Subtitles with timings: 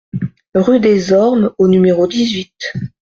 [0.55, 2.73] Rue des Ormes au numéro dix-huit